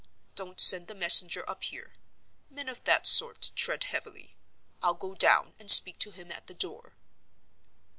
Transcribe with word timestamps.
Don't 0.33 0.59
send 0.59 0.87
the 0.87 0.95
messenger 0.95 1.47
up 1.47 1.63
here. 1.65 1.93
Men 2.49 2.67
of 2.69 2.83
that 2.85 3.05
sort 3.05 3.51
tread 3.53 3.83
heavily. 3.83 4.35
I'll 4.81 4.95
go 4.95 5.13
down, 5.13 5.53
and 5.59 5.69
speak 5.69 5.99
to 5.99 6.09
him 6.09 6.31
at 6.31 6.47
the 6.47 6.55
door." 6.55 6.93